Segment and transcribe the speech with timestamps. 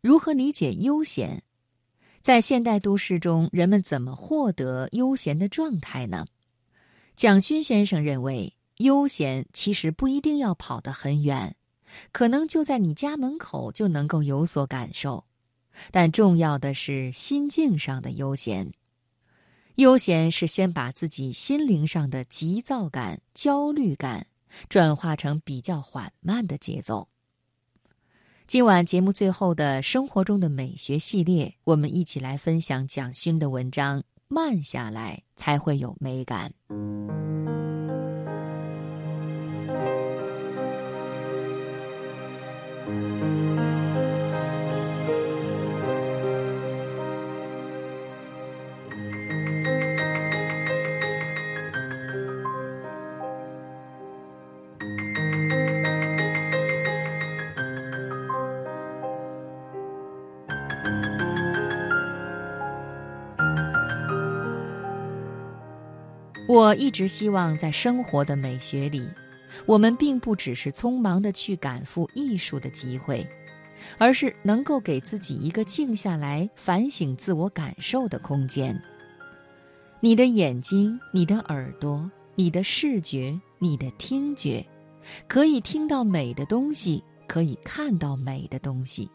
[0.00, 1.42] 如何理解悠闲？
[2.22, 6.26] 在现代都市中，人们怎么获得悠闲的状态呢？
[7.16, 11.54] 蒋勋先生认为，悠闲其实不一定要跑得很远，
[12.12, 15.24] 可能就在你家门口就能够有所感受。
[15.90, 18.72] 但重要的是心境上的悠闲。
[19.76, 24.26] 悠闲是先把自己心灵上的急躁感、焦虑感，
[24.68, 27.08] 转化成比较缓慢的节奏。
[28.50, 36.50] 今晚节目最后的生活中的美学系列，我们一起来分享蒋勋的文章：慢下来才会有美感。
[66.50, 69.08] 我一直希望在生活的美学里，
[69.66, 73.24] 我们并不只是匆忙的去赶赴艺术的机会，
[73.98, 78.76] 而是能够给自己一个静下来反省自我感受的空间。
[80.00, 84.66] 你的眼睛、你的耳朵、你的视觉、你的听觉，
[85.28, 89.08] 可以听到美的东西，可以看到美的东西，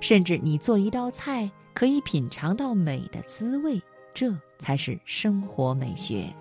[0.00, 3.80] 甚至你做一道菜，可以品尝到美的滋味，
[4.12, 6.34] 这才是生活美学。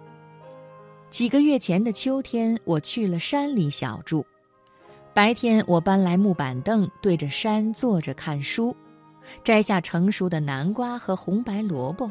[1.14, 4.25] 几个月前的秋天，我去了山里小住。
[5.14, 8.75] 白天，我搬来木板凳，对着山坐着看书，
[9.44, 12.09] 摘下成熟的南瓜和红白萝卜，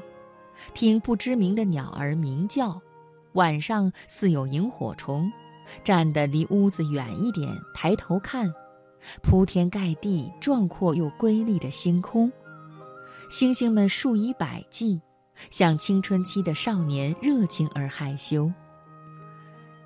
[0.73, 2.81] 听不知名的鸟儿鸣叫。
[3.33, 5.29] 晚上似有萤火虫，
[5.83, 8.49] 站得离屋子远一点，抬头看，
[9.21, 12.31] 铺天盖地、壮阔又瑰丽的星空，
[13.29, 15.01] 星星们数以百计，
[15.51, 18.49] 像青春期的少年，热情而害羞。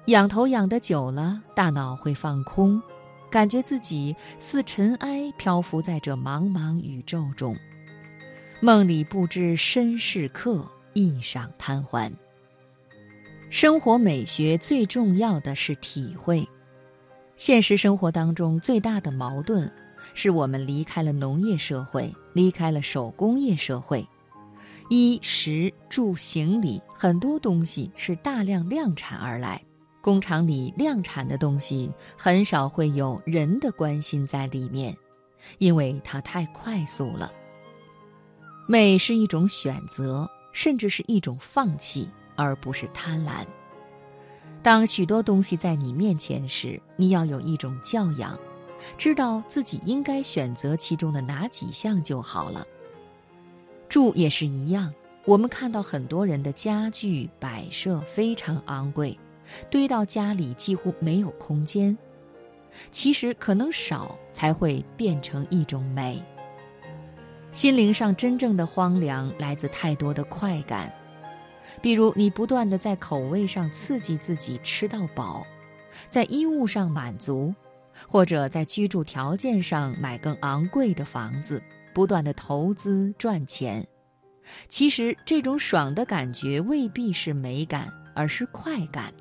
[0.07, 2.81] 仰头仰得久了，大脑会放空，
[3.29, 7.57] 感觉自己似尘埃漂浮在这茫茫宇宙中。
[8.61, 12.13] 梦里不知身是客，一晌贪欢。
[13.51, 16.49] 生活美学最重要的是体会。
[17.37, 19.69] 现实生活当中最大的矛盾，
[20.15, 24.07] 是我们离开了农业社会，离开了手工业社会，
[24.89, 29.61] 衣食住行里很多东西是大量量产而来。
[30.07, 34.97] 工厂里量产的东西很少会有人的关心在里面，
[35.59, 37.33] 因为它太快速了。
[38.69, 43.45] 美是一种选择，甚至是一种放弃，而不是贪婪。
[44.63, 48.39] 当许多东西在你面前时，你要有一种教养，
[48.97, 52.65] 知道自己应该选择其中的哪几项就好了。
[53.89, 54.95] 住也是一样，
[55.25, 59.19] 我们看到很多人的家具摆设非常昂贵。
[59.71, 61.97] 堆到家里几乎没有空间，
[62.91, 66.23] 其实可能少才会变成一种美。
[67.53, 70.93] 心灵上真正的荒凉来自太多的快感，
[71.81, 75.47] 比如你不断的在口味上刺激自己吃到饱，
[76.11, 77.55] 在衣物上满足，
[78.07, 81.63] 或者在居住条件上买更昂贵的房子，
[81.95, 83.87] 不断的投资赚钱。
[84.69, 89.13] 其实这种爽的感觉未必是美感，而是快感。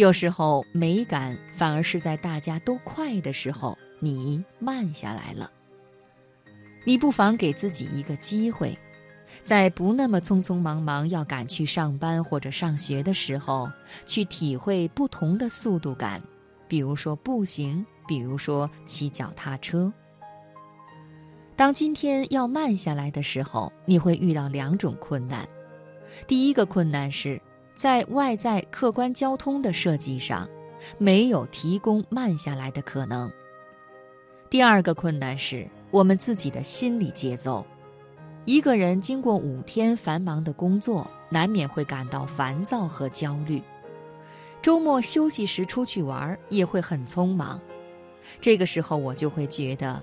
[0.00, 5.52] 有时候美感反而是在大家都快的时候，你慢下来了。
[6.84, 8.74] 你不妨给自己一个机会，
[9.44, 13.70] 在不那么匆匆忙忙要赶去上班或者上学的时候，
[14.06, 16.18] 去体会不同的速度感，
[16.66, 19.92] 比如说步行，比如说骑脚踏车。
[21.54, 25.46] 当今天要慢下来的时候，你会遇到两种困难。
[26.26, 27.38] 第一个困难是。
[27.80, 30.46] 在外在客观交通的设计上，
[30.98, 33.32] 没有提供慢下来的可能。
[34.50, 37.64] 第二个困难是我们自己的心理节奏。
[38.44, 43.62] 一个人经过五天繁忙的工作，难免会感到烦躁和焦虑。
[44.60, 47.58] 周末休息时出去玩也会很匆忙。
[48.42, 50.02] 这个时候，我就会觉得，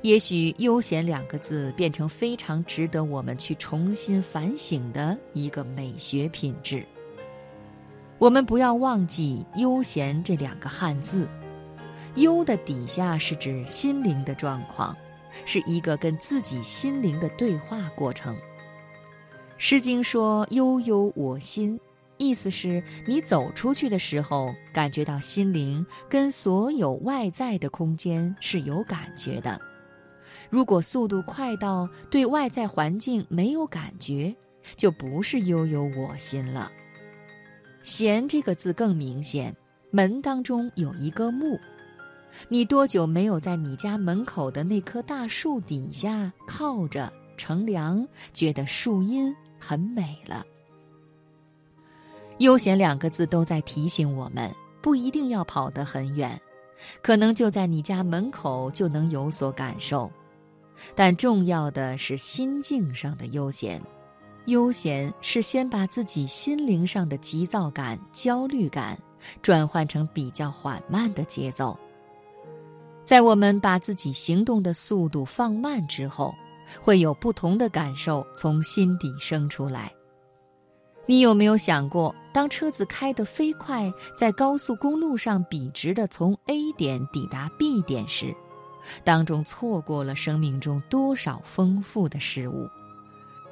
[0.00, 6.86] 也许“悠闲”两个字变成非常值得我们去重新反省的一个美学品质。
[8.18, 11.28] 我们不要忘记“悠闲”这两个汉字
[12.16, 14.96] ，“悠”的底下是指心灵的状况，
[15.44, 18.34] 是一个跟自己心灵的对话过程。
[19.58, 21.78] 《诗经》说：“悠悠我心”，
[22.16, 29.60] 意思是你走出去的时候，感觉到心灵跟所有外在的空间是有感觉的。
[30.48, 34.34] 如果速度快到对外在环境没有感觉，
[34.74, 36.72] 就不是悠悠我心了。
[37.86, 39.56] 闲这个字更明显，
[39.92, 41.56] 门当中有一个木。
[42.48, 48.04] 你多久没有在你家门口的那棵大树底下靠着乘凉，
[48.34, 50.44] 觉得树荫很美了？
[52.38, 54.52] 悠闲两个字都在提醒我们，
[54.82, 56.38] 不一定要跑得很远，
[57.00, 60.10] 可能就在你家门口就能有所感受。
[60.96, 63.80] 但重要的是心境上的悠闲，
[64.46, 68.96] 悠闲是先把自己心灵上的急躁感、焦虑感
[69.42, 71.76] 转换成比较缓慢的节奏。
[73.04, 76.34] 在我们把自己行动的速度放慢之后，
[76.80, 79.92] 会有不同的感受从心底生出来。
[81.06, 88.34] 你有没有想过，当车子开得飞快，在高速公路上笔直地从 A 点抵达 B 点时？
[89.04, 92.68] 当中错过了生命中多少丰富的事物？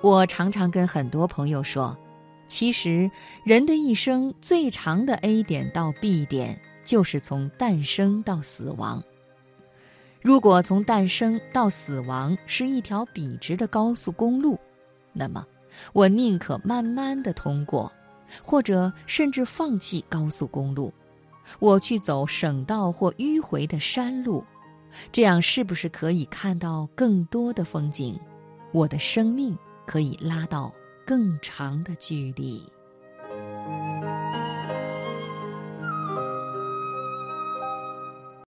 [0.04, 1.96] 我常常跟很多朋友说，
[2.46, 3.10] 其实
[3.42, 9.02] 人的一生最长的 A 点到 B 点，就是从诞生到死亡。
[10.20, 14.58] 如果从诞生到死亡是一条笔直的高速公路，
[15.14, 15.42] 那么
[15.94, 17.90] 我宁可慢慢的通过，
[18.42, 20.92] 或者甚至放弃高速公路，
[21.60, 24.44] 我去走省道或迂回的山路。
[25.10, 28.20] 这样是不是可以看到更多的风景？
[28.70, 30.72] 我的生命可以拉到
[31.04, 32.62] 更长的距离。